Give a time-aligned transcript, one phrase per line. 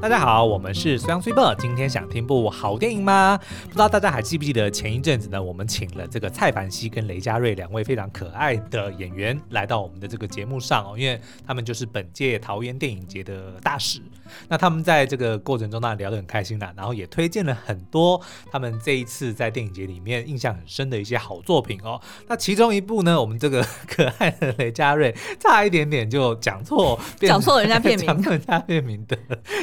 [0.00, 1.52] 大家好，我们是虽阳虽报。
[1.52, 3.36] 今天想听部好电影吗？
[3.64, 14.00] 不知道大家还记不记得前一阵子呢，我们请了这个蔡凡熙跟雷佳瑞两位非常可爱的演员来到我们的这个节目上哦，因为他们就是本届桃园电影节的大使。
[14.46, 18.20] 那他们在这个过程中呢，聊得很开心啦，然后也推荐了很多
[18.52, 22.00] 他们这一次在电影节里面印象很深的一些好作品哦。
[22.28, 29.18] 那其中一部呢，我们这个可爱的雷佳瑞差一点点就讲错，讲错人家片名，讲错人家片名的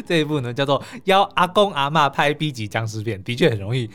[0.05, 0.25] 这一。
[0.25, 3.89] 部呢叫做邀阿公阿妈拍 B 级僵尸片，的确很容易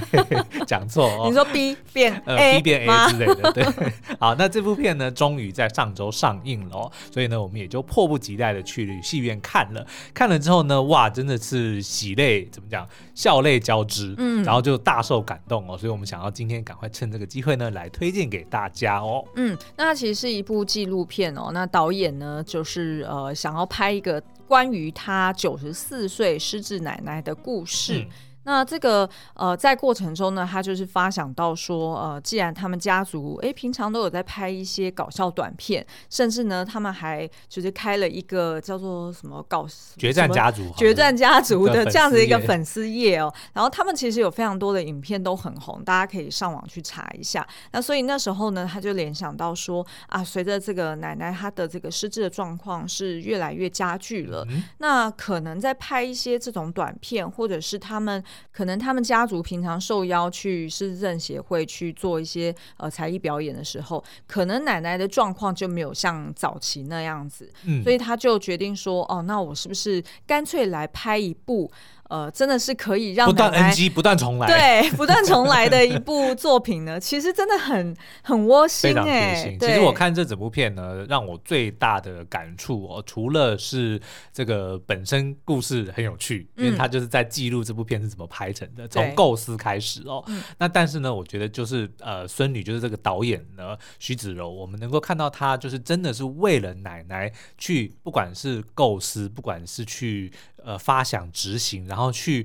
[0.66, 1.26] 讲错哦。
[1.28, 3.64] 你说 B 变 A 呃 B 变 A 之类的，对。
[4.18, 9.86] 好，那这部片呢，终于在上周上映了，所以呢，我们也就迫不及待的去戏院看了。
[10.14, 15.76] 看了之后呢，哇，真的是喜泪怎么讲，笑泪交织，嗯，然后就大受感动哦。
[15.76, 19.24] 所以我们想要今天赶快趁这个机会呢，来推荐给大家哦。
[19.36, 21.50] 嗯，那其实是一部纪录片哦。
[21.52, 24.22] 那导演呢，就是呃，想要拍一个。
[24.46, 28.06] 关于他九十四岁失智奶奶的故事。
[28.46, 39.66] 那这个呃，在过程中呢，他就是发想到说，呃，既然他们家族诶平常都有在拍一些搞笑短片，甚至呢，他们还就是开了一个叫做什么搞
[39.96, 43.34] 决战家族决战家族的这样子一个粉丝页哦。
[43.52, 47.44] 然后他们其实有非常多的影片都很红，大家可以上网去查一下。
[47.72, 58.22] 那所以那时候呢，他就联想到说啊，随着这个奶奶她的这个失智的状况是越来越加剧了，嗯、那可能在拍一些这种短片，或者是他们。
[58.52, 71.70] 可能他们家族平常受邀去市政协会去做一些呃才艺表演的时候，可能奶奶的状况就没有像早期那样子，嗯，所以他就决定说，哦，那我是不是干脆来拍一部？
[72.08, 77.00] 呃，真的是可以让不断 NG 不断重来，对， 不断重来的一部作品呢。
[77.00, 79.58] 其实真的很很窝心 哎、欸。
[79.60, 84.00] 其实我看这整部片呢，让我最大的感触哦，除了是
[84.32, 90.24] 这个本身故事很有趣，因为它就是在记录这部片是怎么拍成的，从、嗯、构思开始哦。
[90.58, 100.32] 那但是呢，我觉得就是呃，孙女就是这个导演呢，徐子柔，我们能够看到她就是真的是为了奶奶去，不管是构思，不管是去。
[100.66, 102.44] 呃，发想执行，然后去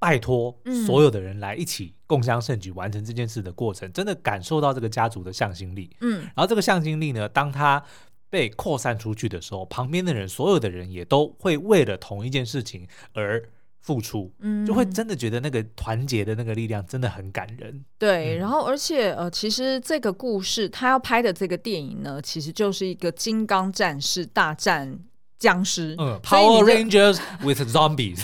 [0.00, 0.52] 拜托
[0.84, 5.88] 所有的人来一起共襄盛举，完成这件事的过程，嗯，真的感受到这个家族的向心力。
[6.00, 7.80] 嗯，然后这个向心力呢，当他
[8.28, 13.40] 被扩散出去的时候，旁边的人，所有的人也都会为了同一件事情而
[13.80, 17.84] 付出，嗯，就会真的觉得那个团结的那个力量真的很感人。
[17.96, 24.98] 对，嗯，然后而且呃，其实这个故事他要拍的这个电影呢，其实就是一个金刚战士大战。
[25.42, 28.20] 僵尸，嗯，Power Rangers with zombies，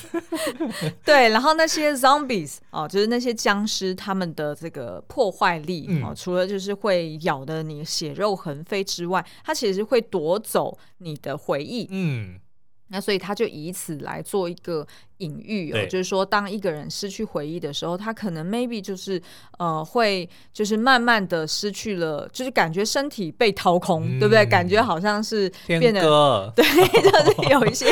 [1.04, 12.38] 对，然后那些 zombies 哦，就是那些僵尸，他们的这个破坏力哦、嗯，除了就是会咬的你血肉横飞之外，它其实会夺走你的回忆，嗯，
[12.86, 14.86] 那所以他就以此来做一个。
[15.18, 19.20] 隐喻哦，就是说，当一个人失去回忆的时候，他可能 maybe 就是
[19.58, 24.46] 呃，会就是慢慢的失去了，就是感觉身体被掏空，嗯、对不对？
[24.46, 27.86] 感觉好像是变得 对，就是有一些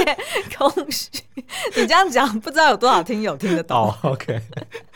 [0.56, 1.10] 空虚。
[1.76, 3.76] 你这样讲，不知道有多少听友听得懂。
[3.76, 4.40] Oh, OK，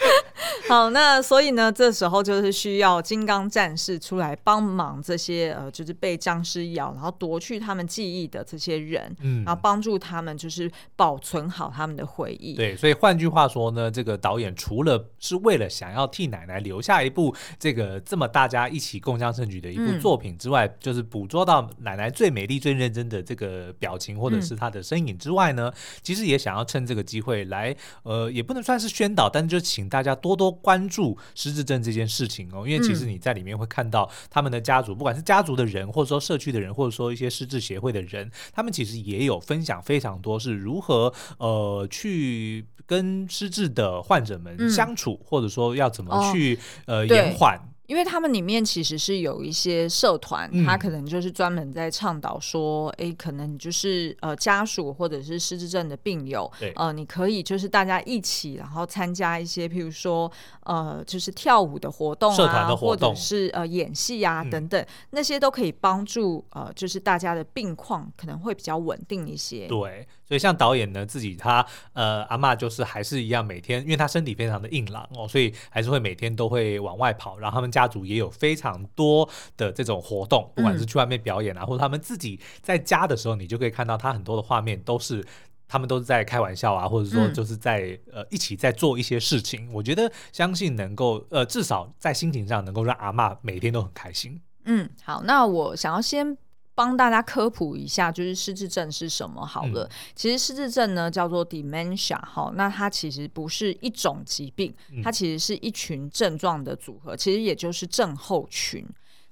[0.69, 12.07] 好，那所以呢，这时候就是需要金刚战士出来帮忙这些呃，就是被僵尸咬，然后夺去他们记忆的这些人，嗯，然后帮助他们就是保存好他们的。
[12.21, 42.10] 回忆对，所以换句话说呢，这个导演除了是为了想要替奶奶留下一部这个这么大家一起共襄盛举的一部作品之外，嗯、就是捕捉到奶奶最美丽、最认真的这个表情或者是她的身影之外呢，嗯、其实也想要趁这个机会来，呃，也不能算是宣导，但是就请大家多多关注失智症这件事情哦，因为其实你在里面会看到他们的家族，不管是家族的人，或者说社区的人，或者说一些失智协会的人，他们其实也有分享非常多是如何呃去。
[42.11, 46.57] 去跟失智的患者们相处，嗯、或者说要怎么去、
[46.87, 47.61] 哦、呃延缓。
[47.87, 60.31] 因为他们里面其实是有一些社团，嗯、他可能就是专门在倡导说，哎，可能就是呃家属或者是失智症的病友，呃，你可以就是大家一起，然后参加一些，譬如说
[60.63, 69.67] 呃，就是跳舞的活动啊，社团的活动，或者是呃演戏啊等等，嗯，那些都可以帮助呃，就是大家的病况可能会比较稳定一些。
[69.67, 71.63] 对，所以像导演呢自己他
[71.93, 77.91] 呃阿嬷就是还是一样每天，因为他身体非常的硬朗哦，所以还是会每天都会往外跑，然后他们家。
[77.91, 85.27] 族也有非常多的这种活动，不管是去外面表演啊，嗯、或者他们自己在家的时候，你就可以看到他很多的画面，都是
[85.67, 89.69] 他们都是在开玩笑啊，或者说就是在、嗯、呃一起在做一些事情。
[89.73, 94.41] 我觉得相信能够呃至少在心情上能够让阿嬷每天都很开心。
[94.67, 96.39] 嗯，好，那我想要先。
[96.81, 99.85] 帮大家科普一下，就是失智症是什么好了。
[99.85, 104.75] 嗯、其实失智症呢叫做 dementia 哈，那它其实不是一种疾病，
[105.05, 108.83] 它其实是一群症状的组合，其实也就是症候群。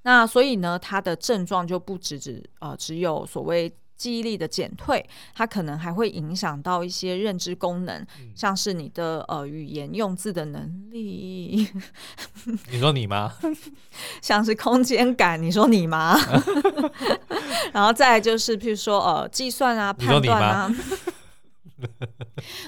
[0.02, 3.72] 那所以呢，它的症状就不只只呃只有所谓。
[3.98, 5.04] 记忆力的减退，
[5.34, 11.68] 它可能还会影响到一些认知功能，嗯、像是你的呃语言用字的能力。
[12.70, 13.34] 你说你吗？
[14.22, 16.16] 像是空间感，你说你吗？
[17.74, 20.74] 然后再来就是，譬如说呃计算啊、判断啊。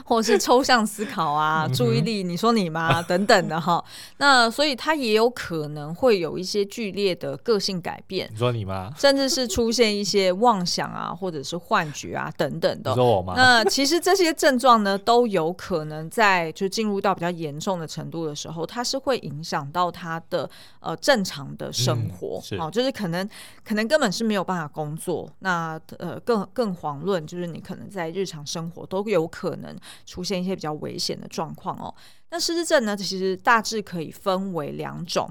[0.05, 3.03] 或是抽象思考啊，注意力，你说你吗？
[3.09, 3.85] 等等的哈，
[4.19, 8.29] 那所以他也有可能会有一些剧烈的个性改变。
[8.33, 8.93] 你说你吗？
[8.97, 12.91] 甚至是出现一些妄想啊，或者是幻觉啊等等的。
[12.91, 13.35] 你说我吗？
[13.37, 20.49] 那其实这些症状呢，都有可能在就进入到比较严重的程度的时候，它是会影响到他的
[20.81, 22.41] 呃正常的生活。
[22.59, 23.29] 哦，就是可能
[23.65, 25.29] 可能根本是没有办法工作。
[25.41, 29.00] 那呃更更遑论就是你可能在日常生活都。
[29.03, 31.95] 都有可能出现一些比较危险的状况哦。
[32.31, 35.31] 那失智症呢，其实大致可以分为两种。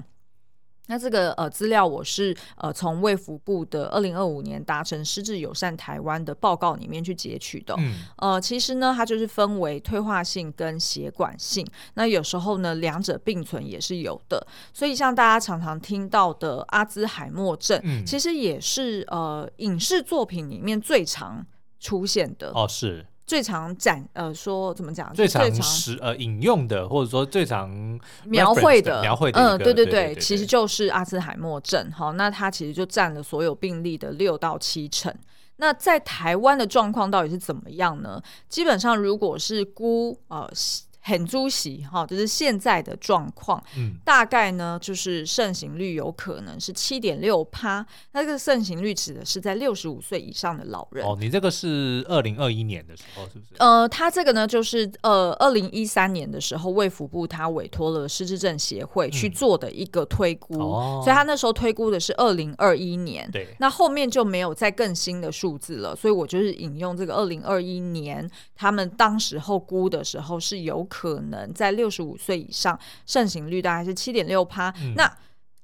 [0.86, 7.76] 那这个呃资料我是呃从卫福部的二零二五年达成失智友善台湾的报告里面去截取的。
[7.78, 7.94] 嗯。
[8.16, 11.64] 呃，其实呢，它就是分为退化性跟血管性。
[11.94, 14.44] 那有时候呢，两者并存也是有的。
[14.74, 21.46] 所以像大家常常听到的阿兹海默症，嗯，其实也是呃影视作品里面最常
[21.78, 22.50] 出现的。
[22.52, 23.06] 哦，是。
[23.30, 25.14] 最常展呃说怎么讲？
[25.14, 27.70] 最常使呃引用的，或者说最常
[28.24, 31.88] 描绘的描绘的，嗯，对对对，其实就是阿兹海默症。
[31.92, 35.14] 好，那它其实就占了所有病例的六到七成。
[35.58, 38.20] 那在台湾的状况到底是怎么样呢？
[38.48, 40.50] 基本上如果是估呃。
[41.02, 51.06] 很猪喜哈，就是现在的状况，嗯，大概呢就是盛行率有可能是七点六趴，那这个盛行率指的是在六十五岁以上的老人。
[51.06, 53.54] 哦，你这个是二零二一年的时候是不是？
[53.58, 70.86] 呃，他这个呢就是呃二零一三年的时候，卫福部他委托了失智症协会去做的一个推估，嗯哦、所以他那时候推估的是二零二一年，对，那后面就没有再更新的数字了，所以我就是引用这个二零二一年他们当时候估的时候是有。
[70.90, 75.10] 可能在六十五岁以上，盛行率大概是七点六趴，那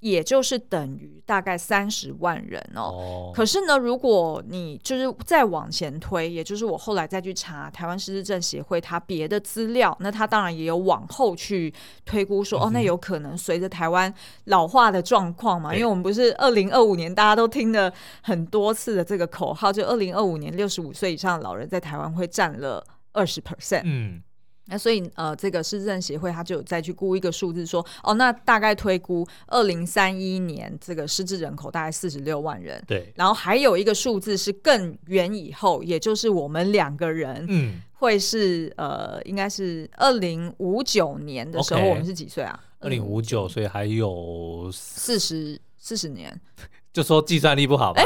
[0.00, 2.82] 也就是等于大概三十万人哦。
[2.82, 11.72] 哦，可是呢，如果你就是再往前推，也就是我后来再去查台湾失智症协会它别的资料，那它当然也有往后去
[12.04, 14.12] 推估说，嗯、哦，那有可能随着台湾
[14.44, 23.82] 老化的状况嘛，因为我们不是二零二五年大家都听了很多次的这个口号，就二零二五年六十五岁以上的老人在台湾会占了二十 percent。
[23.84, 24.22] 嗯。
[24.68, 32.82] 那所以呃，这个失智症协会他就有再去估一个数字说，哦，那大概推估二零三一年这个失智人口大概四十六万人。
[32.86, 33.12] 对。
[33.14, 42.58] 然后还有一个数字是更远以后，也就是我们两个人，嗯，会是呃，应该是二零五九年的时候，我们是几岁啊？
[42.80, 46.38] 二零五九，所以还有四十四十年。
[46.92, 48.02] 就说计算力不好吧？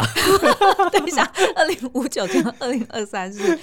[0.93, 1.23] 等一下，
[1.55, 3.59] 二零五九 跟二零二三是。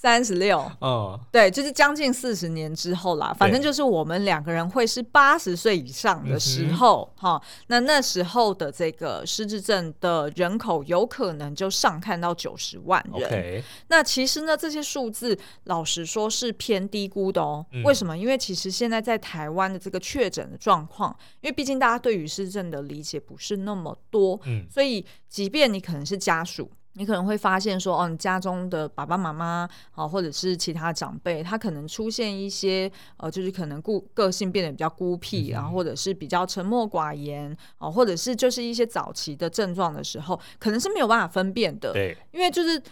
[0.00, 3.34] 三十六，哦，对，就是将近四十年之后啦。
[3.36, 13.60] 反正就是我们两个人会是八十岁以上的时候，哈、那那时候的这个失智症的人口有可能就上看到九十万人。
[13.88, 17.66] 那其实呢，这些数字老实说是偏低估的哦。
[17.72, 18.16] 嗯、为什么？
[18.16, 26.70] 因为其实现在在台湾的这个确诊的状况，因为毕竟大家对于失智症的理解不是那么多，嗯，所以即便你可能是家属。
[26.98, 41.92] 你可能会发现说，哦，你家中的爸爸妈妈，啊，或者是其他长辈，他可能出现一些，呃，就是可能孤个性变得比较孤僻，然后、嗯、或者是比较沉默寡言，哦，或者是就是一些早期的症状的时候，可能是没有办法分辨的。
[41.92, 42.82] 对，因为就是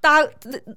[0.00, 0.30] 大家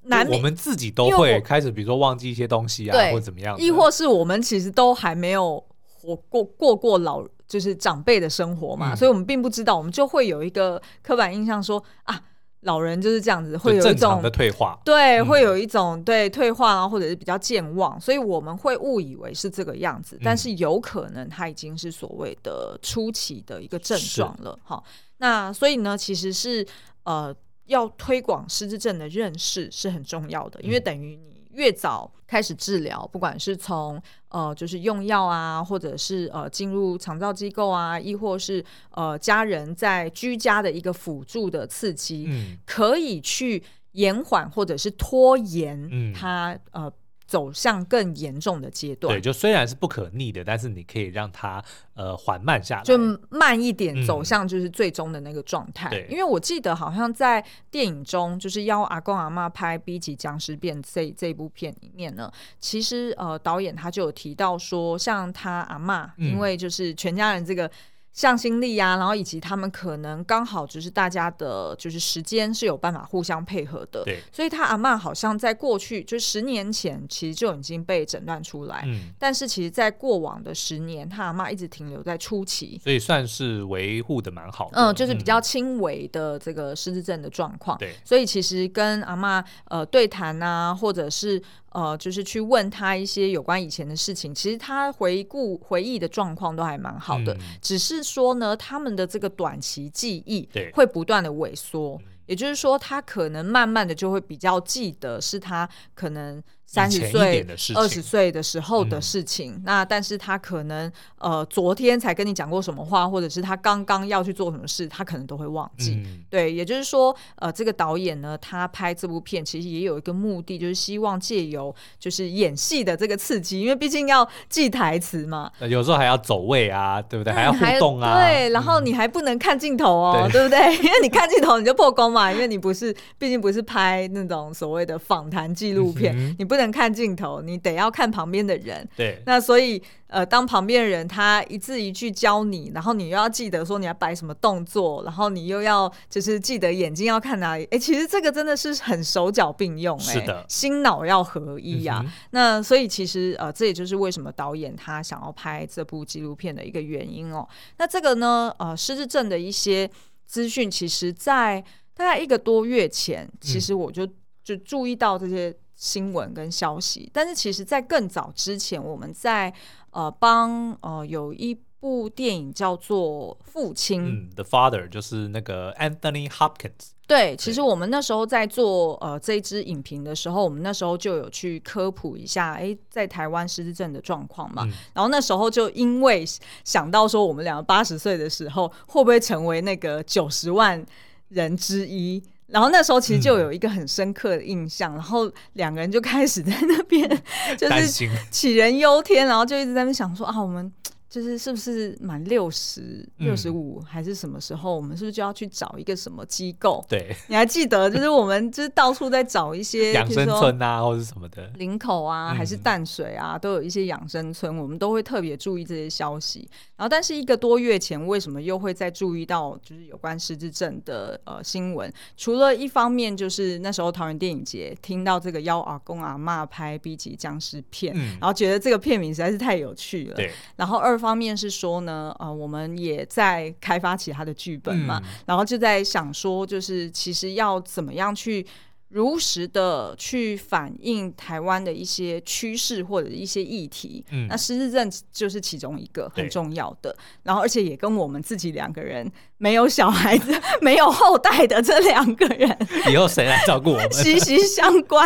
[0.04, 12.22] 难免，我们自己都会开始，比如说忘记一些东西啊，或怎么样，亦或是我们其实都还没有活过过过老，就是长辈的生活嘛，嗯、所以我们并不知道，我们就会有一个刻板印象说啊。
[12.66, 24.60] 老人就是这样子，会有一种的退化，对，会有一种对退化啊，或者是比较健忘，所以我们会误以为是这个样子，但是有可能他已经是所谓的初期的一个症状了。
[24.64, 24.84] 好，
[25.18, 26.66] 那所以呢，其实是
[27.04, 27.34] 呃，
[27.66, 31.35] 要推广失智症的认识是很重要的，因为等于你。
[31.56, 46.94] 越早开始治疗，不管是从呃就是用药啊，或者是呃进入肠道机构啊，亦或是呃家人在居家的一个辅助的刺激，嗯、可以去延缓或者是拖延他、嗯、呃
[47.26, 49.14] 走向更严重的阶段。
[49.14, 51.64] 对，就虽然是不可逆的，但是你可以让它
[51.94, 52.98] 呃缓慢下来，就
[53.30, 55.90] 慢一点走向就是最终的那个状态。
[56.10, 67.70] 因为我记得好像在电影中，就是邀阿公阿嬷拍《B 级僵尸片》这这部片里面呢，其实呃导演他就有提到说，像他阿嬷，因为就是全家人这个。
[68.16, 74.04] 向心力啊，然后以及他们可能刚好就是大家的，就是时间是有办法互相配合的。
[74.06, 78.84] 对，所以他阿妈好像在过去就十年前，其实就已经被诊断出来。
[78.88, 84.78] 嗯，但是其实，在过往的十年，他阿妈一直停留在初期，所以算是维护的蛮好的。
[84.78, 87.78] 嗯，就是比较轻微的这个失智症的状况。
[87.78, 91.42] 对，所以其实跟阿妈呃对谈啊，或者是。
[91.76, 106.42] 呃，就是去问他一些有关以前的事情，其实他回顾回忆的状况都还蛮好的，嗯，只是说呢，他们的这个短期记忆会不断的萎缩，也就是说，他可能慢慢的就会比较记得是他可能。
[106.66, 107.46] 三十岁、
[107.76, 116.02] 二十岁的时候的事情，嗯、那但是他可能呃昨天才跟你讲过什么话，或者是他刚刚要去做什么事，他可能都会忘记。
[116.06, 127.32] 嗯、对，也就是说，呃，这个导演呢，他拍这部片其实也有一个目的，就是希望借由就是演戏的这个刺激，因为毕竟要记台词嘛， 有时候还要走位啊，对不对？
[127.32, 130.60] 还要互动啊，对，然后你还不能看镜头哦，嗯、对不对？
[130.84, 136.76] 因为你看镜头你就破功嘛，因为你不是，毕竟不是拍那种所谓的访谈纪录片，嗯、你不能。
[136.76, 138.86] 看镜头，你得要看旁边的人。
[138.98, 147.64] 对，那所以呃，当旁边的人他一字一句教你，然后你又要记得说你要摆什么动作，然后你又要就是记得眼睛要看哪里。
[147.66, 152.02] 哎、欸，其实这个真的是很手脚并用、欸，哎，是的，心脑要合一呀、啊。
[152.04, 157.48] 嗯、那所以其实呃，这也就是为什么导演他想要拍这部纪录片的一个原因哦。
[157.78, 159.90] 那这个呢，呃，失智症的一些
[160.26, 165.56] 资讯，其实在大概一个多月前，其实我就、嗯、就注意到这些。
[165.76, 169.54] 新闻跟消息，但是其实，在更早之前，我们在
[169.92, 176.92] 呃帮呃有一部电影叫做《父亲》，嗯，The Father，就是那个 Anthony Hopkins。
[177.08, 184.64] 对，其实我们那时候在做呃这一支影评的时候，我们那时候就有去科普一下，哎，在台湾失智症的状况嘛。
[184.66, 186.26] 嗯、然后那时候就因为
[186.64, 190.84] 想到说，我们两个八十岁的时候，会不会成为那个九十万
[191.28, 192.24] 人之一？
[192.48, 197.10] 然后那时候其实就有一个很深刻的印象，嗯、然后两个人就开始在那边
[197.58, 200.72] 就是杞人忧天，然后就一直在那边想说啊，我们。
[201.16, 206.84] 就是是不是满六十六十五还是什么时候，我们是不是就要去找一个什么机构？
[206.90, 207.88] 对，你还记得？
[207.90, 216.46] 就是我们就是到处在找一些养生村啊，或者什么的，林口啊，还是淡水啊，嗯、都有一些养生村，我们都会特别注意这些消息。
[216.76, 221.90] 然后，但是一个多月前，为什么又会再注意到就是有关失智症的呃新闻？
[222.18, 230.16] 除了一方面就是那时候桃园电影节听到这个邀阿公阿妈拍 B 级僵尸片，嗯、然后觉得这个片名实在是太有趣了。
[230.16, 231.00] 对，然后二。
[231.06, 238.46] 方面是说呢，呃，我们也在开发其他的剧本嘛，嗯、然后就在想说，就是其实要怎么样去。
[238.90, 246.96] 如实的去反映台湾的一些趋势或者一些议题，嗯，那失智症就是其中一个很重要的。
[247.24, 252.58] 然后，而且也跟我们自己两个人没有小孩子、 没有后代的这两个人，
[252.90, 253.92] 以后谁来照顾我们？
[253.92, 255.06] 息息相关。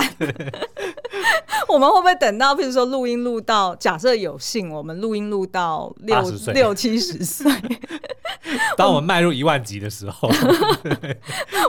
[1.67, 6.21] 我们会不会等到，譬如说录音录到，假设有幸，我们录音录到六
[6.53, 7.51] 六七十岁，
[8.77, 10.29] 当我们迈入一万集的时候，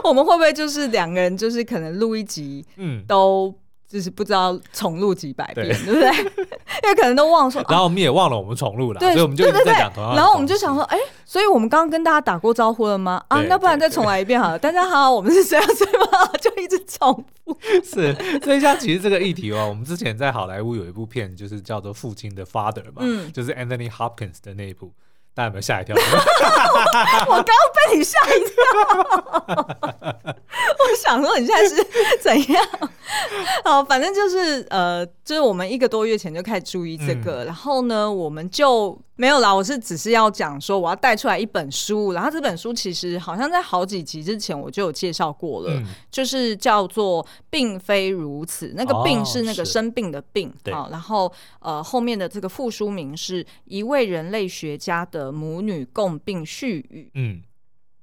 [0.03, 2.11] 我们会不会就是两个人，就是可能录。
[2.11, 3.55] 录一集，嗯，都
[3.91, 6.09] 就是不知道重录几百遍，对，对不对？
[6.83, 10.17] 因为可能都忘了说，然后我们也忘了我们重录了，对，所以我们就一直在讲同样的。
[10.17, 13.21] 然后我们就想说，哎，所以我们刚刚跟大家打过招呼了吗？
[13.27, 14.57] 啊，那不然再重来一遍好了。
[14.57, 15.65] 大家好，我们是谁啊？
[15.75, 16.31] 谁吗？
[16.39, 17.57] 就一直重复。
[17.83, 24.93] 是，所以像其实这个议题哦，我们之前在好莱坞有一部片，就是叫做《父亲的 Father》嘛，嗯，就是 Anthony Hopkins 的那一部。
[25.33, 25.95] 大家有没有吓一跳？
[27.27, 27.55] 我刚刚
[27.89, 28.53] 被你吓一跳，
[30.77, 31.75] 我想说你现在是
[32.19, 32.65] 怎样？
[33.63, 39.53] 好，反正就是呃，就是我们一个多月前就开始注意这个，嗯、然后呢，我们就没有啦。
[39.53, 55.31] 我是只是要讲说，我要带出来一本书，然后这本书其实好像在好几集之前我就有介绍过了，嗯、就是叫做《并非如此》，那个“病”是那个生病的“病”啊，然后呃，后面的这个副书名是一位人类学家的。
[55.31, 57.41] 母女共病絮语，嗯，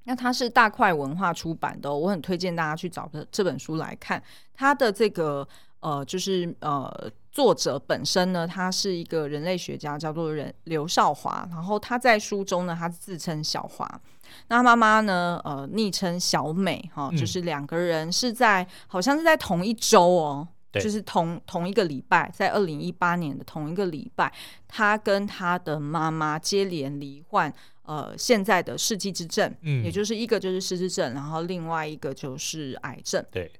[0.05, 4.23] 那它是大块文化出版的，我很推荐大家去找这本书来看。
[4.55, 5.47] 它的这个
[5.81, 11.49] 呃，就是呃，作者本身呢，他是一个人类学家，叫做人刘少华。
[11.51, 14.01] 然后他在书中呢，他自称小华。
[14.49, 20.49] 那妈妈呢，呃，昵称小美哈，就是两个人是在好像是在同一周哦。
[20.71, 24.31] 就是同同一个礼拜，在二零一八年的同一个礼拜，
[24.69, 27.53] 他跟他的妈妈接连罹患
[27.85, 33.51] 呃现在的世纪之症，嗯，也就是一个就是失智症，然后另外一个就是癌症，对。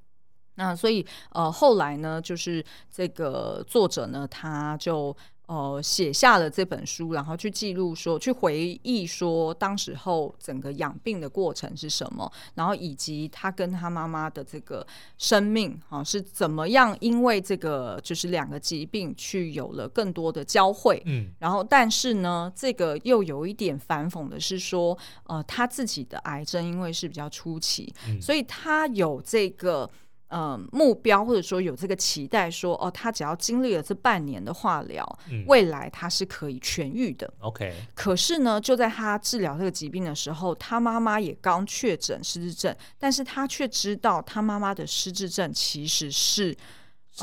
[0.59, 2.63] 那所以呃后来呢，就是
[2.93, 5.17] 这个作者呢，他就。
[5.49, 14.87] 呃，写下了这本书，然后去记录说，去回忆说，当时候整个养病的过程是什么，然后以及他跟他妈妈的这个
[15.17, 21.03] 生命啊是怎么样，因为这个就是两个疾病去有了更多的交汇。
[21.07, 29.91] 嗯，然后但是呢，这个又有一点反讽的是说，呃，他自己的癌症因为是比较初期，嗯，所以他有这个。
[30.29, 37.33] 呃，目标或者说有这个期待说，说哦，他只要经历了这半年的化疗，嗯，未来他是可以痊愈的。
[37.41, 46.57] OK，可是呢，就在他治疗这个疾病的时候，他妈妈也刚确诊失智症，但是他却知道他妈妈的失智症其实是。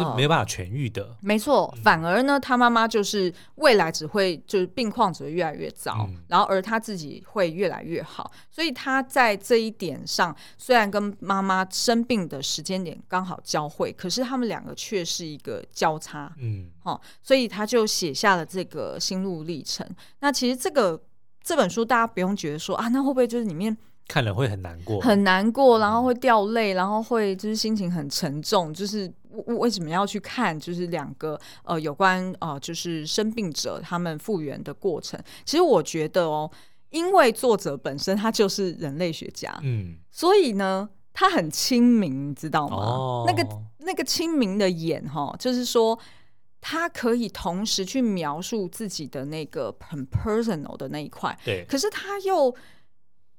[0.03, 1.73] 是没有办法痊愈的，呃、没错。
[1.83, 8.31] 反而呢，他妈妈就是未来只会就是病况只会越来越糟，嗯，然后而他自己会越来越好。
[8.51, 16.33] 所以他在这一点上，虽然跟妈妈生病的时间点刚好交汇，可是他们两个却是一个交叉。
[16.39, 19.87] 嗯，好，所以他就写下了这个心路历程。
[20.19, 21.01] 那其实这个
[21.41, 23.75] 这本书大家不用觉得说啊，那会不会就是里面。
[24.07, 28.71] 看了会很难过，很难过，然后会掉泪，然后会就是心情很沉重。
[28.71, 29.11] 就是
[29.57, 30.57] 为什么要去看？
[30.59, 35.19] 就是两个呃有关呃就是生病者他们复原的过程。
[35.43, 36.49] 其实我觉得哦，
[36.91, 42.77] 因为作者本身他就是人类学家，嗯，所以呢他很亲民，你知道吗？
[42.77, 43.47] 哦，那个
[43.79, 45.97] 那个亲民的眼哈，就是说
[46.61, 52.55] 他可以同时去描述自己的那个很 personal 的那一块，对，可是他又。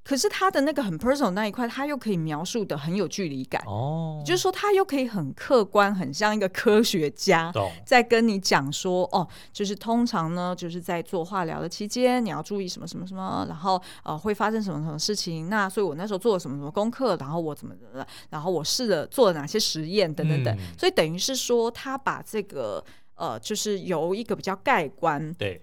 [0.06, 7.52] 可是他的那个很 personal 那一块，他又可以描述的很有距离感哦，就是说他又可以很客观，很像一个科学家
[7.84, 15.48] 在跟你讲说哦，就是通常呢，就是在做化疗的期间，你要注意什么什么什么，然后呃会发生什么什么事情。
[15.48, 20.56] 那所以我那时候做了什么什么功课，然后我怎么怎么，然后我试了做了哪些实验等等等。
[20.78, 22.84] 所以等于是说，他把这个
[23.16, 25.60] 呃，就是由一个比较盖棺对，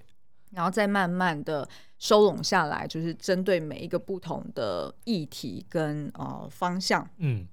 [0.52, 1.66] 然后再慢慢的。
[2.04, 7.48] 收拢下来，就是针对每一个不同的议题跟呃方向，嗯，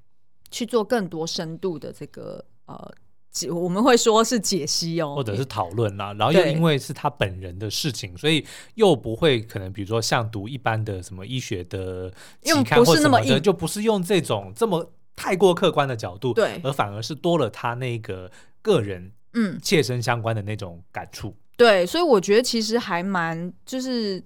[0.50, 2.92] 去做更多深度的这个呃
[3.30, 6.12] 解，我们会说是解析哦，或者是讨论啦。
[6.14, 12.10] 然后又因为是他本人的事情，所以又不会可能比如说像读一般的什么医学的
[12.42, 18.28] 期刊或什么的，就不是用这种这么太过客观的角度，对，而反而是多了他那个
[18.62, 21.36] 个人嗯切身相关的那种感触，嗯。
[21.56, 24.20] 对，所以我觉得其实还蛮就是。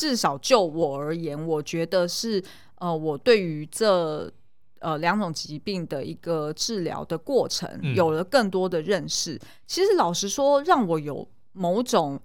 [0.00, 2.42] 至少就我而言，我觉得是
[2.76, 4.32] 呃，我对于这
[4.78, 9.34] 呃两种疾病的一个治疗的过程有了更多的认识。
[9.34, 12.18] 嗯、其实老实说，让我有某种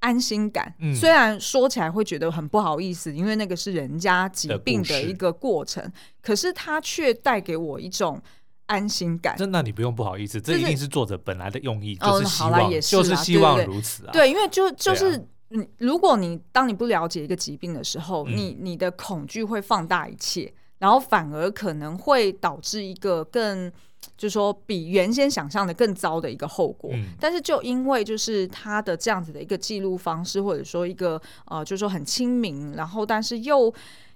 [0.00, 0.74] 安心感。
[0.80, 5.90] 嗯、虽然说起来会觉得很不好意思，因为那个是人家疾病的一个过程，
[6.20, 8.20] 可是它却带给我一种
[8.66, 9.34] 安心感。
[9.38, 14.12] 真的，你不用不好意思，这一定是作者本来的用意，就是希望，是就是希望如此啊。
[14.12, 15.26] 对，因为就就是。
[15.50, 23.70] 你如果你当你不了解一个疾病的时候，嗯、你你的恐惧会放大一切，然后反而可能会导致一个更，
[24.16, 26.90] 就是说比原先想象的更糟的一个后果。
[26.92, 33.72] 嗯、但是就因为就是他的这样子的一个记录方式，或者说一个呃，就是说很亲民，然后但是又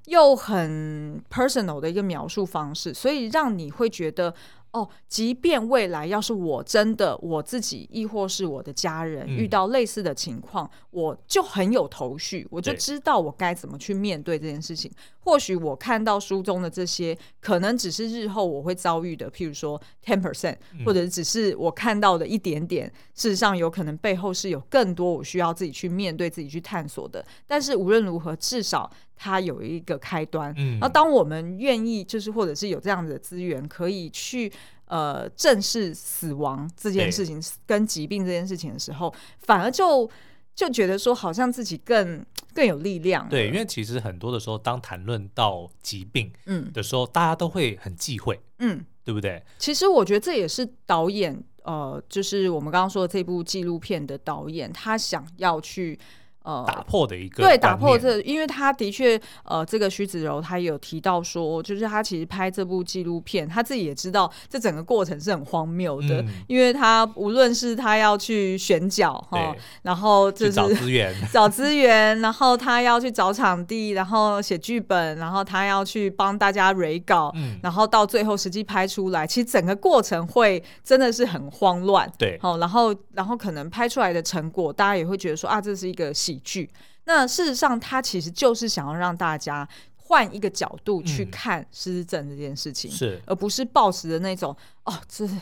[0.06, 4.34] 又很 personal 的一个描述方式，所以让你会觉得。
[4.72, 14.90] 哦，即便未来要是我真的我自己，亦或是我的家人遇到类似的情况，嗯、我就很有头绪，我就知道我该怎么去面对这件事情。
[15.20, 20.56] 或许我看到书中的这些，可能只是日后我会遭遇的，譬如说 ten percent，
[20.86, 22.90] 或者只是我看到的一点点。
[23.14, 27.24] 事实上，有可能背后是有更多我需要自己去面对、自己去探索的。
[27.46, 28.90] 但是无论如何，至少
[29.22, 30.52] 它有一个开端。
[30.56, 34.52] 嗯，那当我们愿意，就是或者是有这样子的资源，可以去
[34.86, 40.10] 呃正视死亡这件事情跟疾病这件事情的时候，反而就
[40.54, 42.24] 就觉得说，好像自己更。
[42.54, 43.26] 更有力量。
[43.30, 49.42] 对，因为其实很多的时候，当谈论到疾病嗯的时候，嗯，大家都会很忌讳，嗯，对不对？
[49.58, 55.98] 其实我觉得这也是导演呃，就是我们刚刚说的这部纪录片的导演，他想要去
[56.44, 86.31] 呃，打破的一个对，打破这，因为他的确，呃，这个徐子柔他有提到说，就是他其实拍这部纪录片，他自己也知道这整个过程是很荒谬的，嗯、因为他无论是他要去选角哈，然后就是找资源， 找资源，然后他要去找场地，然后写剧本，然后他要去帮大家 re 稿，嗯、然后到最后实际拍出来，其实整个过程会真的是很慌乱，对，好，然后然后可能拍出来的成果，大家也会觉得说啊，这是一个喜。
[86.32, 86.70] 喜剧，
[87.04, 95.34] 那事实上，他其实就是想要让大家换一个角度去看失智症这件事情，是、嗯，而不是暴食的那种哦，这是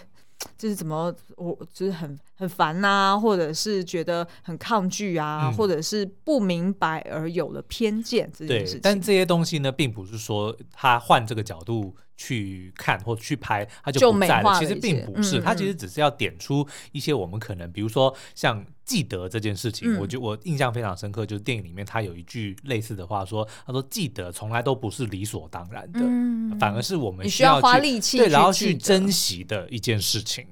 [0.56, 8.80] 这是怎么我就是很很烦呐、啊，或者是觉得很抗拒啊，嗯、或者是不明白而有了偏见这件事情。
[8.82, 11.94] 但这些东西呢，并不是说他换这个角度。
[12.22, 14.58] 去看或去拍，他就不在了。
[14.58, 30.44] 其实并不是，他、其实只是要点出一些我们可能，比如说像记得这件事情，嗯、我就我印象非常深刻，就是电影里面他有一句类似的话说，他说记得从来都不是理所当然的，嗯、反而是我们需要，花力气对，然后去珍惜的一件事情。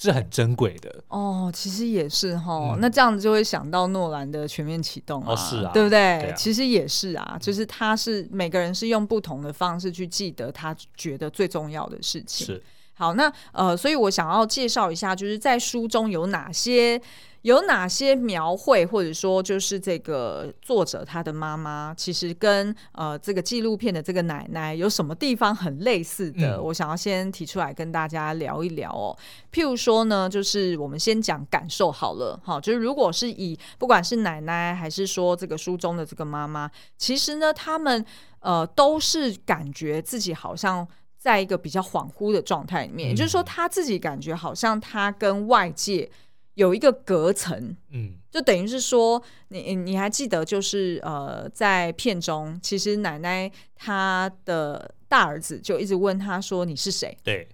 [0.00, 6.20] 是很珍贵的哦，其实也是哈，嗯、那这样子就会想到诺兰的全面启动啊，哦、是啊，对不对？
[6.20, 12.46] 对啊、其实也是啊，就是他是每个人是用不同的方式去记得他觉得最重要的事情。
[12.46, 12.62] 是
[12.94, 17.02] 好，那呃，所以我想要介绍一下，就是在书中有哪些。
[17.42, 26.56] 有哪些描绘，或者说就是这个作者他的妈妈，其实跟呃这个纪录片的这个奶奶有什么地方很类似的？
[26.56, 29.16] 嗯、我想要先提出来跟大家聊一聊哦。
[29.52, 38.04] 譬如说呢，就是我们先讲感受好了，哈，就是如果是以不管是奶奶还是说这个书中的这个妈妈，其实呢，他们
[38.40, 46.10] 呃都是感觉自己好像在一个比较恍惚的状态里面，嗯、也就是说他自己感觉好像他跟外界。
[46.58, 57.48] 有一个隔层，嗯，就等于是说，你你还记得，就是呃，在片中，其实奶奶她的大儿子就一直问他说：“你是谁？”对，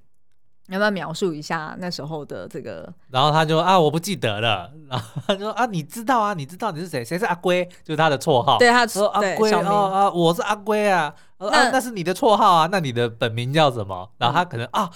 [0.69, 2.91] 要不要描述一下那时候的这个？
[3.11, 4.73] 然后他就啊，我不记得了。
[4.89, 7.05] 然后他就说啊，你知道啊，你知道你是谁？
[7.05, 7.63] 谁是阿龟？
[7.85, 8.57] 就是他的绰号。
[8.57, 11.15] 对，他说阿龟哦啊，我是阿龟啊。
[11.37, 12.69] 那啊，那是你的绰号啊？
[12.73, 14.11] 那你的本名叫什么？
[14.17, 14.91] 然后他可能、嗯、啊。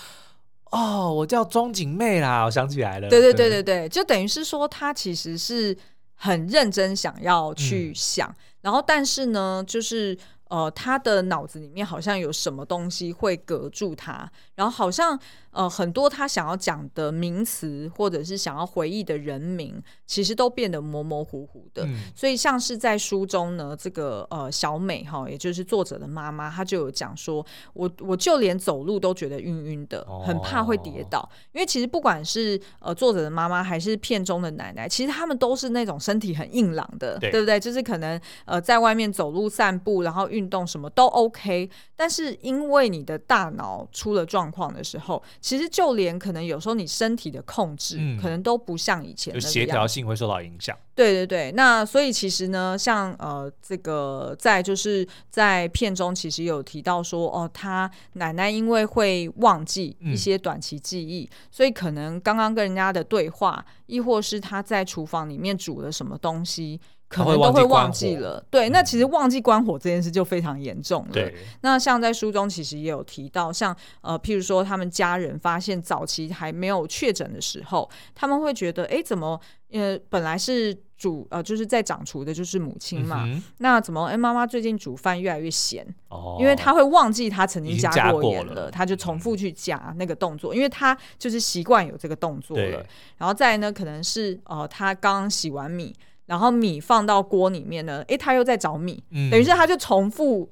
[0.71, 3.09] 哦，我叫钟景妹啦，我想起来了。
[3.09, 3.63] 对对对对。
[3.63, 5.77] 对，就等于是说，他其实是
[6.15, 10.17] 很认真想要去想，嗯、然后但是呢，就是
[10.49, 15.19] 呃，他的脑子里面好像有什么东西会隔住他，然后好像。
[15.51, 21.85] 呃，很多他想要讲的名词，或者是想要回忆的人名，其实都变得模模糊糊的。
[21.85, 31.19] 嗯、所以，像是在书中呢，这个呃小美哈，也就是作者的妈妈，她就有讲说，我我就连走路都觉得晕晕的，很怕会跌倒。
[31.21, 37.59] 哦、因为其实不管是呃作者的妈妈，还是片中的奶奶，其实他们都是那种身体很硬朗的，对，对不对？
[37.59, 41.69] 就是可能呃在外面走路散步，然后运动什么都 OK。
[41.97, 50.77] 但是因为你的大脑出了状况的时候，其实就连可能有时候你身体的控制，嗯、可能都不像以前，就协调性会受到影响。
[50.95, 66.81] 对对对，那所以其实呢，像呃这个在就是在片中其实有提到说，哦，他奶奶因为会忘记一些短期记忆，嗯、所以可能刚刚跟人家的对话，亦或是他在厨房里面煮了什么东西。
[67.09, 71.13] 可能都会忘记了，对，那其实忘记关火这件事就非常严重了。
[71.13, 79.41] 对，那像在书中其实也有提到，像呃，譬如说他们家人发现早期还没有确诊的时候，他们会觉得，哎，怎么
[79.73, 85.87] 呃本来是主呃就是在掌厨的就是母亲嘛，嗯、那怎么哎妈妈最近煮饭越来越咸？
[86.09, 92.85] 哦，因为她会忘记她曾经加过盐了，了他就重复去加那个动作，因为她就是习惯有这个动作了。
[93.17, 95.95] 然后再呢，可能是呃她刚洗完米。
[96.29, 100.49] 然后米放到锅里面呢，诶，他又在找米，嗯、等于是他就重复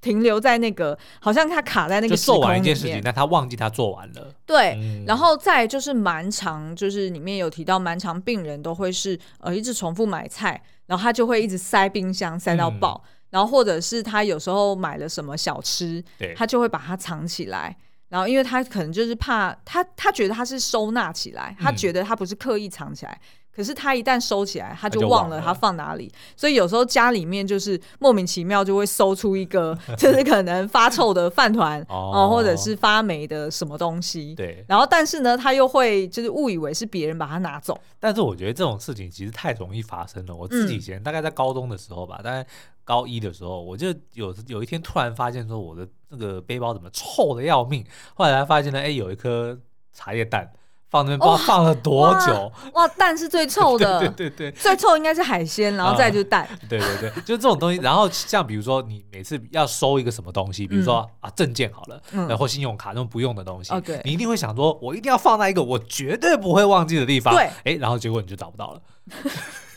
[0.00, 2.14] 停留在那个，好像他卡在那个。
[2.14, 4.34] 做完一件事情，但他忘记他做完了。
[4.44, 16.04] 对，嗯、然后再就是蛮长，就是里面有提到蛮长，病人都会是呃一直重复买菜，然后他就会一直塞冰箱塞到爆，嗯、然后或者是他有时候买了什么小吃，
[16.36, 17.74] 他就会把它藏起来。
[18.10, 23.12] 然后，因为他可能就是怕他，他觉得他是收纳起来，他觉得他不是刻意藏起来。
[23.12, 23.20] 嗯、
[23.54, 26.10] 可是他一旦收起来，他就忘了他放哪里。
[26.36, 34.34] 所以有时候家里面就是莫名其妙就会搜出一个， 就是可能发臭的饭团哦、呃，或者是发霉的什么东西。
[34.34, 34.64] 对。
[34.68, 37.78] 然后，但是呢，他又会就是误以为是别人把它拿走。
[38.00, 40.34] 但是我觉得这种事情其实太容易发生了。
[40.34, 42.46] 我自己以前大概在高中的时候吧，大概、嗯。
[42.86, 47.82] 高一的时候，我就有有一天突然发现说，我的那个背包怎么臭的要命。
[48.14, 49.58] 后来才发现呢，哎，有一颗
[49.90, 50.52] 茶叶蛋
[50.90, 52.52] 放那边放了多久？
[52.74, 56.48] 哇，蛋是最臭的，对对对，最臭应该是海鲜，然后再就是蛋。
[56.68, 57.80] 对对对，就这种东西。
[57.80, 63.72] 然后像比如说你每次要收一个什么东西，比如说啊证件好了，然后信用卡那种不用的东西，
[64.04, 67.34] 你一定会想说，我一定要放在一个我绝对不会忘记的地方。
[67.34, 68.80] 对，哎，然后结果你就找不到了。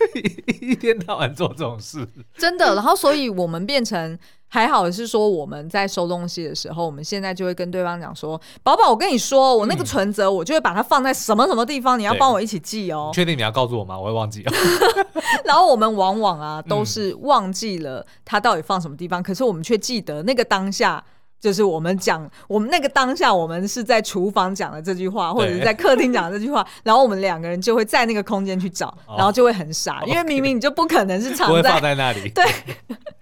[0.61, 2.07] 一天到晚做这种事，
[2.37, 2.75] 真的。
[2.75, 13.99] 然后，所以我们变成还好是说，我们在收东西的时候，我们现在就会跟对方讲说：“宝宝，我跟你说，我那个存折，我就会把它放在什么什么地方，你要帮我一起记哦。”确定你要告诉我吗？
[13.99, 14.53] 我会忘记哦。
[15.45, 21.03] 然后我们往往啊，都是忘记了它到底放什么地方，可是我们却记得那个当下。
[21.39, 32.29] 就是我们讲，我们那个当下，我们是在厨房讲的这句话，或者是在客厅讲的这句话，然后我们两个人就会在那个空间去找，然后就会很傻，因为明明你就不可能是藏在放在那里。
[32.29, 32.43] 对。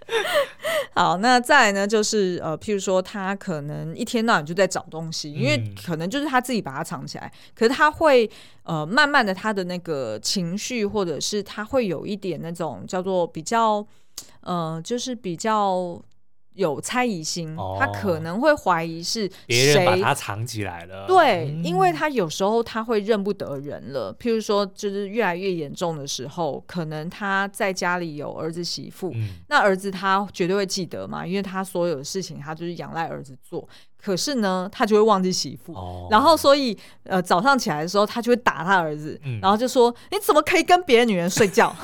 [0.93, 8.29] 好，那再来呢，就是呃，譬如说他可能一天到晚就在找东西，因为可能就是他自己把它藏起来，可是他会
[8.63, 13.85] 呃，慢慢的他的那个情绪，或者是他会有一点那种叫做比较
[14.41, 15.99] 呃，就是比较。
[16.55, 21.05] 有猜疑心，他可能会怀疑是别人把他藏起来了。
[21.07, 24.13] 对，嗯、因为他有时候他会认不得人了。
[24.19, 33.67] 譬如说，就是越来越严重的时候，可能他在家里有儿子媳妇，嗯、那儿子他绝对会记得嘛，因为他所有的事情他就是仰赖儿子做。
[33.97, 41.75] 可是呢，他就会忘记媳妇，哦、然后所以呃早上起来的时候，他就会打他儿子，嗯、然后就说：“你怎么可以跟别的女人睡觉？”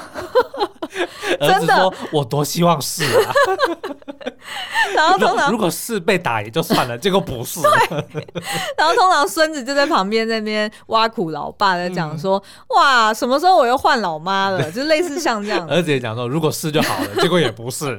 [1.40, 3.34] 真的，我多希望是啊。
[4.96, 7.60] 然后通常如果是被打也就算了，结果不是。
[8.12, 8.28] 对。
[8.78, 12.38] 然后通常孙子就在旁边那边挖苦老爸，在讲说
[12.70, 15.68] ：“嗯、哇，什么时候我又换老妈了？”就类似像这样。
[15.70, 17.96] 儿子也讲说：“如果是就好了。”结果也不是。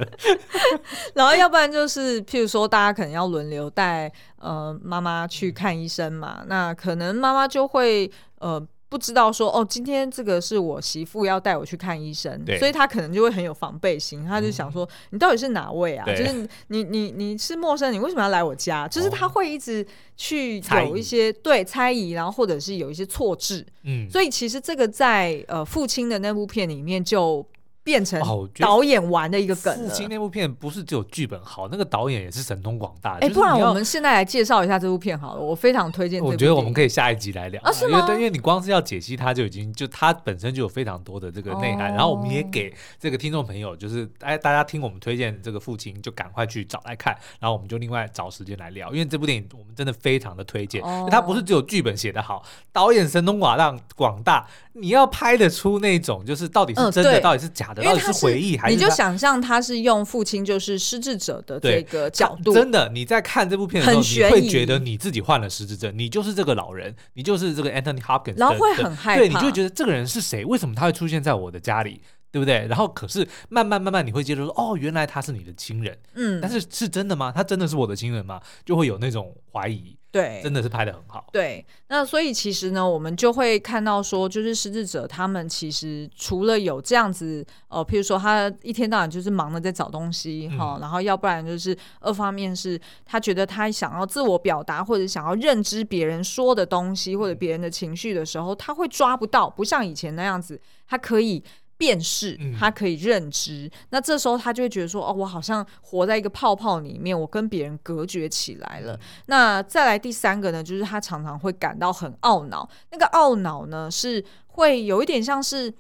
[1.15, 8.63] 然后要不然就是，譬如说，大家可能要轮流带呃妈妈去看医生嘛，那可能妈妈就会呃。
[8.93, 16.05] 不知道说哦，今天这个是我媳妇要带我去看医生，所以他可能就会很有防备心，他就想说、嗯、你到底是哪位啊？
[16.05, 18.87] 就是你你你是陌生人，你为什么要来我家？
[18.87, 27.47] 就是他会一直去有一些猜对猜疑，然后或者是有一些错置，嗯，所以其实这个在呃父亲的那部片里面就。
[27.85, 28.21] 变成
[28.59, 29.75] 导演玩的一个梗。
[29.77, 33.19] 父亲那部片不是只有剧本好，那个导演也是神通广大。
[33.21, 36.23] 哎，不然我们现在来介绍一下这部片好了，我非常推荐。
[36.23, 52.43] 我觉得我们可以下一集来聊，因为对，因为你光是要解析它就已经就它本身就有非常多的这个内涵，然后我们也给这个听众朋友，就是哎大家听我们推荐这个父亲，就赶快去找来看，然后我们就另外找时间来聊，因为这部电影我们真的非常的推荐，它不是只有剧本写得好，
[52.73, 58.71] 导演神通广大广大，你要拍得出那种就是到底是真的，到底是假的，到底是回忆还。
[58.71, 70.45] 你就想象他是用父亲就是失智者的这个角度，真的，你在看这部片的时候，你会觉得你自己患了失智症，你就是这个老人，你就是这个 Anthony Hopkins，然后会很害怕，对，你就会觉得这个人是谁？
[70.45, 72.01] 为什么他会出现在我的家里？
[72.33, 72.67] 对不对？
[72.67, 77.31] 然后可是慢慢慢慢你会接受说，哦，原来他是你的亲人，嗯，但是是真的吗？
[77.31, 78.41] 他真的是我的亲人吗？
[78.65, 79.97] 就会有那种怀疑。
[80.11, 81.27] 对，真的是拍的很好。
[81.33, 101.43] 对，那所以其实呢，我们就会看到说，就是失智者他们其实除了有这样子，呃，譬如说他一天到晚就是忙着在找东西哈，嗯、然后要不然就是二方面是他觉得他想要自我表达或者想要认知别人说的东西或者别人的情绪的时候，他会抓不到，不像以前那样子，他可以。
[101.83, 108.93] 辨识，他可以认知，嗯、那这时候他就会觉得说，哦，我好像活在一个泡泡里面，我跟别人隔绝起来了。
[108.93, 115.75] 嗯、那再来第三个呢，就是他常常会感到很懊恼，那个懊恼呢，是会有一点像是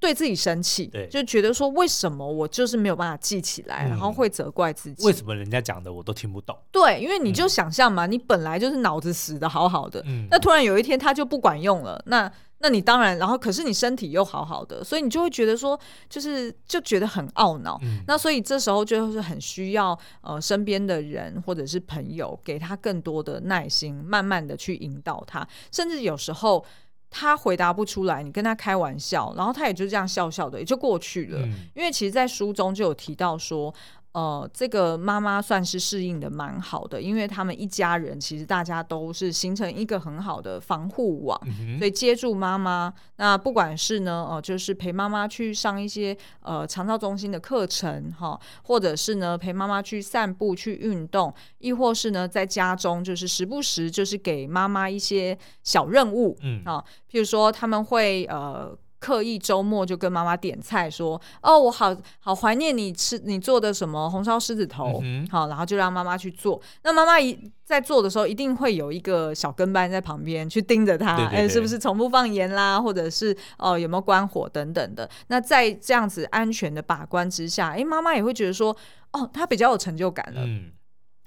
[0.00, 1.06] 对自己生气，对。
[1.08, 6.56] 就觉得说，为什么我就是没有办法记起来，嗯、然后会责怪自己，为什么人家讲的我都听不懂？
[6.72, 12.32] 对，因为你就想象嘛，嗯、你本来就是脑子死的好好的，嗯、那突然有一天他就不管用了，那。
[12.60, 17.78] 那你当然，然后可是你身体又好好的，所以你就会觉得说，就是就觉得很懊恼。
[17.82, 25.46] 嗯、那所以这时候就是很需要呃身边的人或者是朋友给他更多的耐心，慢慢的去引导他。
[25.70, 26.64] 甚至有时候
[27.10, 31.40] 他回答不出来，你跟他开玩笑，然后他也就这样笑笑的也就过去了。
[31.42, 33.72] 嗯、因为其实，在书中就有提到说。
[34.12, 42.92] 呃，这个妈妈算是适应的蛮好的，因为他们一家人其实大家都是形成一个很好的防护网，嗯、所以接住妈妈。
[43.16, 58.76] 那不管是呢，呃，就是陪妈妈去上一些呃长照中心的课程哈，或者是呢陪妈妈去散步去运动，亦或是呢在家中就是时不时就是给妈妈一些小任务，嗯啊，譬如说他们会呃。
[58.98, 65.00] 刻意周末就跟妈妈点菜，说：“哦，我好好怀念你吃你做的什么红烧狮子头。
[65.02, 66.60] 嗯”好，然后就让妈妈去做。
[66.82, 75.08] 那妈妈一在做的时候，一定会有一个小跟班在旁边去盯着他，哎、欸，是不是从不放盐啦，或者是哦、呃、有没有关火等等的。
[75.28, 78.76] 那在这样子安全的把关之下，哎、欸，妈妈也会觉得说
[79.12, 80.42] ：“哦，他比较有成就感了。
[80.44, 80.72] 嗯”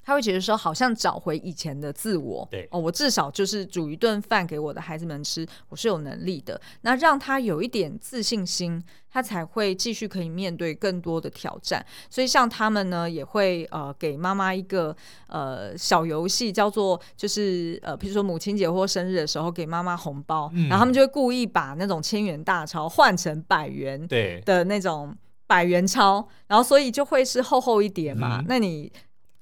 [0.03, 2.47] 他会觉得说，好像找回以前的自我。
[2.49, 6.59] 对哦，我至少就是煮一顿饭给我的孩子们吃，我是有能力的。
[6.81, 11.85] 那让他有一点自信心，他才会继续可以面对更多的挑战。
[12.09, 14.95] 所以像他们呢，也会呃给妈妈一个
[15.27, 28.39] 呃小游戏，叫做就是呃，比如说母亲节或生日的时候给妈妈红包，嗯、然后他们就会故意把那种千元大钞换成百元对的那种百元钞，然后所以就会是厚厚一叠嘛。
[28.39, 28.91] 嗯、那你。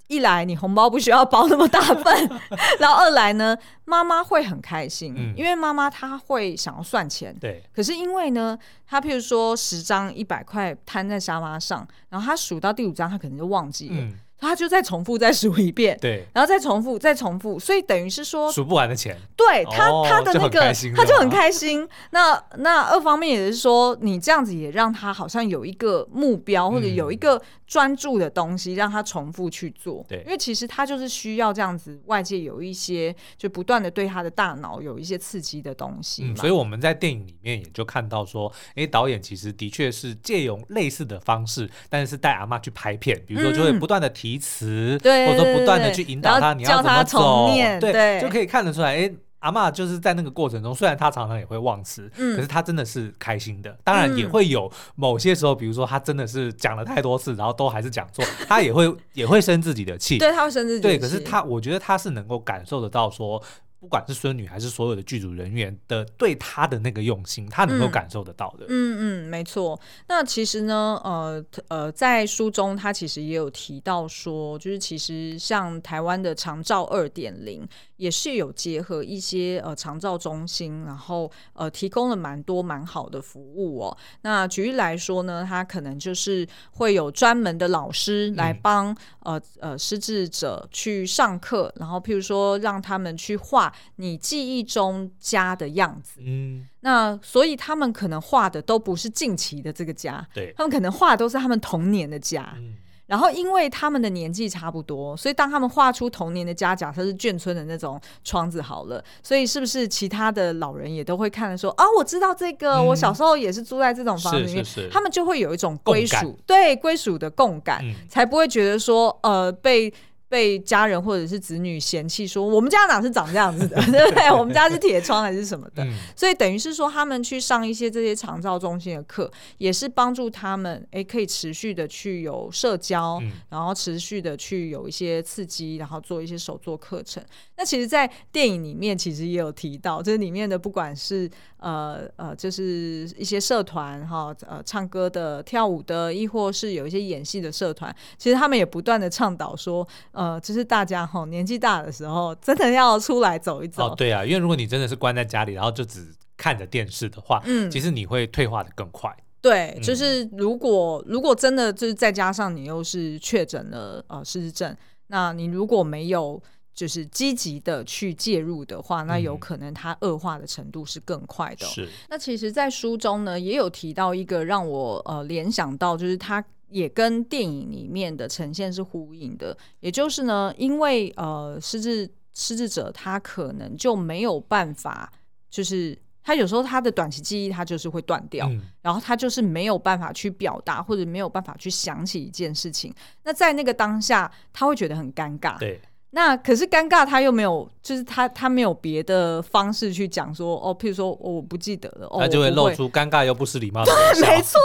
[0.10, 2.30] 一来你红包不需要包那么大份，
[2.80, 7.34] 然后二来呢，妈妈会很开心，嗯、因为妈妈她会想要算钱。
[7.40, 7.64] 对。
[7.74, 13.96] 可是因为呢，她譬如说十张一百块摊在沙发上，然后她数到第五张，她可能就忘记了。
[13.96, 19.14] 嗯他就再重复再数一遍，对，然后再重复再重复，所以等于是说数不完的钱。
[19.36, 21.84] 对他，哦、他的那个他就很开心。
[21.84, 30.04] 啊、那那二方面也是说，你这样子也让他好像有一个目标，或者有一个专注的东西，让他重复去做。
[30.10, 36.24] 对，因为其实他就是需要这样子，外界有一些就不断的对他的大脑有一些刺激的东西。
[36.26, 44.40] 嗯，所以我们在电影里面也就看到说，哎，导演其实的确是借用类似的方式，但是带阿嬷去拍片，比如说就会不断的提。
[44.40, 47.50] 词，对，或者说不断的去引导他，你要怎么走，
[47.82, 53.78] 对，就可以看得出来，哎，阿妈就是在那个过程中，虽然她常常也会忘词，嗯，可是她真的是开心的。
[53.84, 63.42] 当然也会有某些时候，比如说她真的是讲了太多次，然后都还是讲错， 她也会也会生自己的气，对，她会生自己的气，对，可是她，我觉得她是能够感受得到说。
[63.80, 68.66] 不管是孙女还是所有的剧组人员的对他的那个用心，他能够感受得到的。
[68.68, 69.80] 嗯嗯，嗯，没错。
[70.08, 77.68] 那其实呢，呃呃，在书中他其实也有提到说，就是其实像台湾的长照二点零。
[78.00, 83.98] 也是有结合一些呃长照中心，然后呃提供了蛮多蛮好的服务哦。
[84.22, 96.22] 那举例来说呢，他可能就是会有专门的老师来帮、嗯、呃呃失智者去上课，然后譬如说让他们去画你记忆中家的样子。
[96.26, 102.54] 嗯，那所以他们可能画的都不是近期的这个家，对，他们可能画的都是他们童年的家。
[102.58, 102.76] 嗯。
[103.08, 114.90] 然后，因为他们的年纪差不多，所以当他们画出童年的家，假设是眷村的那种窗子好了，所以是不是其他的老人也都会看的说啊，我知道这个，嗯、我小时候也是住在这种房子里面，是是是。
[114.92, 119.92] 他们就会有一种归属，对归属的共感，嗯、才不会觉得说呃被。
[120.30, 124.32] 被家人或者是子女嫌弃说，我们家哪是长这样子的， 对不对？
[124.32, 125.84] 我们家是铁窗还是什么的？
[125.84, 137.24] 嗯、所以等于是说，他们去上一些这些长照中心的课，也是帮助他们，哎，可以持续的去有社交，嗯、然后持续的去有一些刺激，然后做一些手作课程。
[137.58, 149.86] 那其实，在电影里面其实也有提到，这里面的不管是呃呃，就是一些社团哈，呃，唱歌的、跳舞的，亦或是有一些演戏的社团，其实他们也不断的倡导说。
[150.20, 153.88] 呃，就是大家哈年纪大的时候，真的要出来走一走。
[153.88, 159.16] 哦，对啊，因为如果你真的是关在家里，然后就只看着电视的话，嗯，其实你会退化的更快。
[159.40, 164.76] 对，就是如果如果真的就是再加上你又是确诊了呃失智症，
[165.08, 171.66] 那你如果没有就是积极的去介入的话，那有可能它恶化的程度是更快的。
[171.66, 171.88] 是。
[172.10, 176.44] 那其实，在书中呢，也有提到一个让我呃联想到，就是他。
[176.70, 185.12] 也跟电影里面的呈现是呼应的，也就是呢，因为呃，失智失智者他可能就没有办法，
[185.50, 195.58] 就是他有时候他的短期记忆他就是会断掉，嗯、然后他就是没有办法去表达或者没有办法去想起一件事情，那在那个当下他会觉得很尴尬。
[195.60, 195.82] 对。
[196.12, 204.60] 那可是尴尬，他又没有，就是他他没有别的方式去讲说哦，譬如说、哦、我不记得了，哦、他就会露出尴尬又不失礼貌的对， 没错。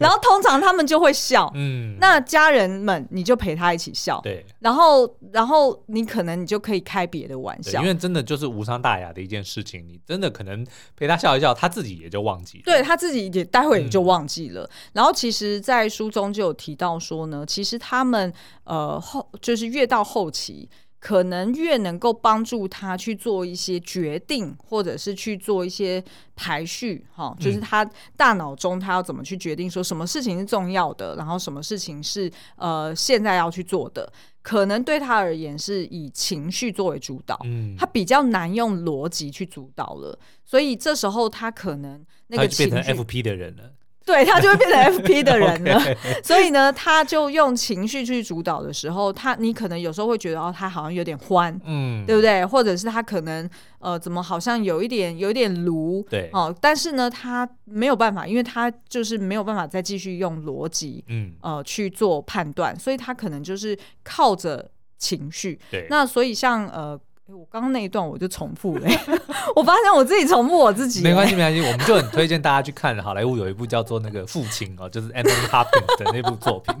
[0.00, 4.44] 然后通常他们就会笑， 嗯，那家人们你就陪他一起笑，对。
[4.58, 14.64] 然后然后你可能你就可以开别的玩笑，因为真的就是无伤大雅的一件事情，你真的可能陪他笑一笑，他自己也就忘记了，对他自己也待会也就忘记了。
[14.64, 18.32] 嗯、然后其实，在书中就有提到说呢，其实他们
[18.64, 20.68] 呃后就是越到后期。
[21.00, 26.02] 可能越能够帮助他去做一些决定，或者是去做一些
[26.36, 27.82] 排序，哈，就是他
[28.18, 34.12] 大脑中他要怎么去决定，说什么事情是重要的，然后什么事情是呃现在要去做的。
[34.42, 43.72] 可能对他而言是以情绪作为主导，嗯，他比较难用逻辑去主导了，所以这时候他可能那个情绪变成 FP 的人了。
[44.04, 45.80] 对，他就会变成 FP 的人了.
[46.24, 52.44] 所以呢，他就用情绪去主导的时候，他你可能有时候会觉得哦，他好像有点欢，嗯，对不对？
[52.44, 53.48] 或者是他可能
[53.78, 66.98] 呃，怎么好像有一点有一点炉，对，哦，但是呢，他没有办法，因为他就是没有办法再继续用逻辑，嗯，呃，去做判断，所以他可能就是靠着情绪，对，那所以像呃。
[67.34, 68.88] 我刚刚那一段我就重复了，
[69.54, 71.02] 我发现我自己重复我自己。
[71.02, 76.74] 没关系，没关系，我们就很推荐大家去看好莱坞有一部叫做那个《父亲》哦，就是 Anthony Hopkins 的那部作品。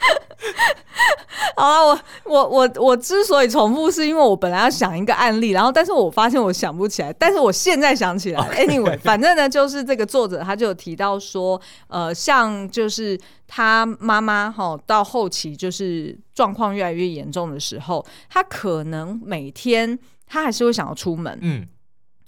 [1.56, 8.40] 好了，我我我我之所以重复，是因为我本来要想一个案例，然后但是我发现我想不起来，但是我现在想起来。
[8.56, 21.66] Anyway，反正呢，就是这个作者他就有提到说，呃，像就是他妈妈哈，到后期就是状况越来越严重的时候，他可能每天他还是会想要出门，嗯。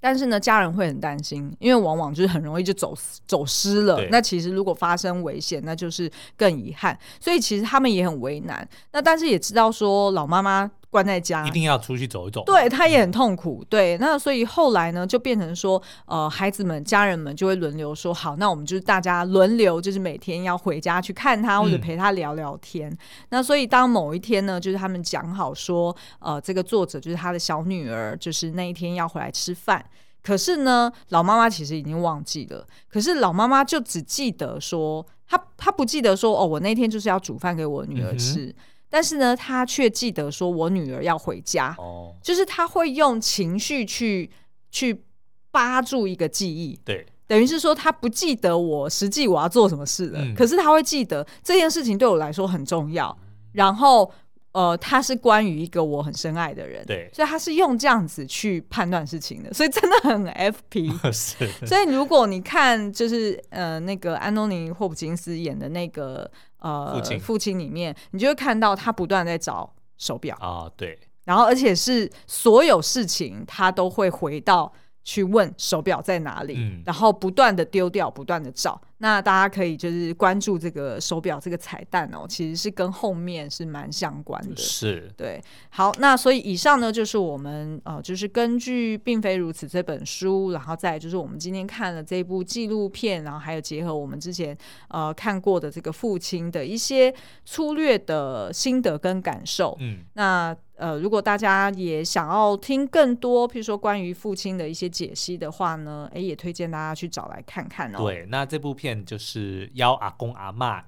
[0.03, 2.93] 但是呢，家人会很担心，因为往往就是很容易就走
[3.27, 4.05] 走失了。
[4.11, 6.99] 那其实如果发生危险，那就是更遗憾。
[7.21, 8.69] 所以其实他们也很为难。
[8.91, 10.71] 那但是也知道说老妈妈。
[10.93, 12.45] 关在家，一定要出去走一走。
[12.45, 13.65] 对，他也很痛苦。
[13.67, 22.91] 对，那所以后来呢，就变成说，呃，孩子们、家人们就会轮流说，好，那我们就是大家轮流，就是每天要回家去看他，或者陪他聊聊天。
[22.91, 22.99] 嗯、
[23.31, 29.83] 那所以当某一天呢，就是他们讲好说，呃，这个作者就是他的小女儿，就是那一天要回来吃饭。
[30.23, 32.67] 可是呢，老妈妈其实已经忘记了。
[32.91, 38.45] 可是老妈妈就只记得说，她她不记得说，哦，我那天就是要煮饭给我女儿吃。
[38.45, 38.55] 嗯
[38.93, 44.31] 但是呢，他却记得说，我女儿要回家，哦，就是他会用情绪去
[44.71, 45.03] 去
[45.51, 53.17] 扒住一个记忆，对，等于是说他不记得我实际我要做什么事了，嗯，可是他会记得这件事情对我来说很重要，
[53.53, 54.13] 然后。
[54.55, 60.93] 呃，他是关于一个我很深爱的人，对，所以他是用这样子去判断事情的，所以真的很 FP。
[61.11, 66.31] 是，所以如果你看，就是呃，那个安东尼·霍普金斯演的那个
[66.63, 67.21] 呃父亲。
[67.21, 70.37] 父亲里面，你就会看到他不断在找手表。
[70.41, 74.73] 啊，对，然后而且是所有事情他都会回到
[75.05, 78.81] 去问手表在哪里，嗯，然后不断的丢掉，不断的找。
[78.99, 84.57] 那大家可以就是关注这个手表这个彩蛋哦，其实是跟后面是蛮相关的。
[84.57, 85.43] 是，对。
[85.71, 97.13] 好，那所以以上呢就是我们呃，就是根据《并非如此》这本书，然后再就是我们今天看了这部纪录片，然后还有结合我们之前呃看过的这个父亲的一些
[97.45, 99.77] 粗略的心得跟感受。
[99.81, 107.99] 嗯，那呃，如果大家也想要听更多，譬如说关于父亲的一些解析的话呢，哎，也推荐大家去找来看看哦。
[107.99, 108.93] 对，那这部片。
[109.05, 110.83] 就是邀阿公阿嬷。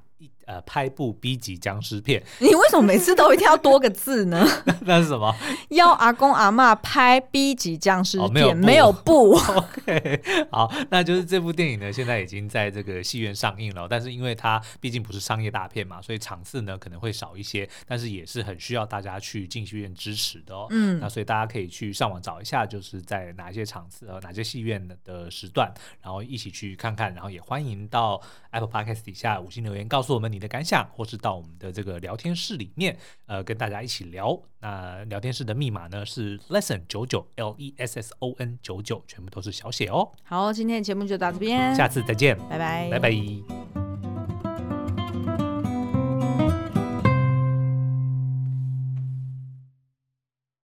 [0.47, 4.47] 呃，拍部 B 级僵尸片， 你为什么每次都一定要多个字呢？
[4.85, 5.35] 那是什么？
[5.71, 8.61] 要阿公阿妈拍 B 级僵尸片，哦、没有部。
[8.65, 13.87] 没有部 OK，好，那就是这部电影呢，现在已经在这个戏院上映了。
[13.89, 20.67] 但是因为它毕竟不是商业大片嘛，所以场次呢可能会少一些，但是也是很需要大家去进戏院支持的哦。
[20.71, 25.73] 嗯，那所以大家可以去上网找一下，就是在哪些场次呃哪些戏院的时段，
[26.03, 27.15] 然后一起去看看。
[27.15, 28.21] 然后也欢迎到
[28.51, 30.34] Apple Podcast 底下五星留言，告诉我们。
[30.35, 34.39] 你的感想，或是到我们的这个聊天室里面，呃，跟大家一起聊。
[34.61, 40.11] 那聊天室的密码呢是 lesson 九九 L E S S O N 九九，全部都是小写哦。
[40.25, 43.94] 好，今天的节目就到这边，下次再见，拜拜，拜拜。